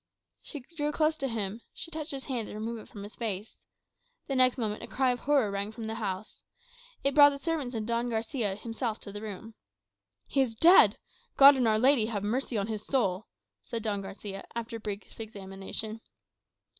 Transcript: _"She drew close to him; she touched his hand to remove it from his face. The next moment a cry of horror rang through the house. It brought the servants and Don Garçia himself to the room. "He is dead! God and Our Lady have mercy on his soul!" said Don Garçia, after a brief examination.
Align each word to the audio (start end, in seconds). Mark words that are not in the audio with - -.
_"She 0.41 0.61
drew 0.75 0.91
close 0.91 1.15
to 1.17 1.27
him; 1.27 1.61
she 1.75 1.91
touched 1.91 2.09
his 2.09 2.25
hand 2.25 2.47
to 2.47 2.55
remove 2.55 2.79
it 2.79 2.87
from 2.89 3.03
his 3.03 3.15
face. 3.15 3.67
The 4.25 4.35
next 4.35 4.57
moment 4.57 4.81
a 4.81 4.87
cry 4.87 5.11
of 5.11 5.19
horror 5.19 5.51
rang 5.51 5.71
through 5.71 5.85
the 5.85 5.93
house. 5.93 6.41
It 7.03 7.13
brought 7.13 7.29
the 7.29 7.37
servants 7.37 7.75
and 7.75 7.85
Don 7.85 8.09
Garçia 8.09 8.57
himself 8.57 8.99
to 9.01 9.11
the 9.11 9.21
room. 9.21 9.53
"He 10.25 10.41
is 10.41 10.55
dead! 10.55 10.97
God 11.37 11.55
and 11.55 11.67
Our 11.67 11.77
Lady 11.77 12.07
have 12.07 12.23
mercy 12.23 12.57
on 12.57 12.65
his 12.65 12.83
soul!" 12.83 13.27
said 13.61 13.83
Don 13.83 14.01
Garçia, 14.01 14.43
after 14.55 14.77
a 14.77 14.79
brief 14.79 15.19
examination. 15.19 16.01